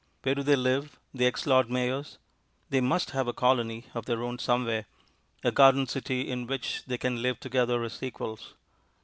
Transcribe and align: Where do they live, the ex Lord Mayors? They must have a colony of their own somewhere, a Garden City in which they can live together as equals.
Where 0.23 0.33
do 0.33 0.41
they 0.41 0.55
live, 0.55 0.97
the 1.13 1.27
ex 1.27 1.45
Lord 1.45 1.69
Mayors? 1.69 2.17
They 2.71 2.81
must 2.81 3.11
have 3.11 3.27
a 3.27 3.33
colony 3.33 3.85
of 3.93 4.07
their 4.07 4.23
own 4.23 4.39
somewhere, 4.39 4.85
a 5.43 5.51
Garden 5.51 5.85
City 5.85 6.27
in 6.27 6.47
which 6.47 6.83
they 6.87 6.97
can 6.97 7.21
live 7.21 7.39
together 7.39 7.83
as 7.83 8.01
equals. 8.01 8.55